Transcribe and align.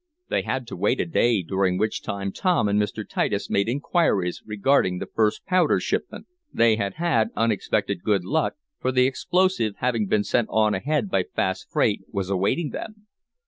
They 0.29 0.41
had 0.41 0.65
to 0.65 0.75
wait 0.75 0.99
a 0.99 1.05
day, 1.05 1.43
during 1.43 1.77
which 1.77 2.01
time 2.01 2.31
Tom 2.31 2.67
and 2.67 2.81
Mr. 2.81 3.07
Titus 3.07 3.51
made 3.51 3.69
inquiries 3.69 4.41
regarding 4.43 4.97
the 4.97 5.05
first 5.05 5.45
powder 5.45 5.79
shipment. 5.79 6.25
They 6.51 6.75
had 6.77 6.95
had 6.95 7.29
unexpected 7.35 8.01
good 8.01 8.25
luck, 8.25 8.55
for 8.79 8.91
the 8.91 9.05
explosive, 9.05 9.75
having 9.77 10.07
been 10.07 10.23
sent 10.23 10.47
on 10.49 10.73
ahead 10.73 11.11
by 11.11 11.25
fast 11.35 11.69
freight, 11.69 12.01
was 12.11 12.31
awaiting 12.31 12.71
them. 12.71 13.05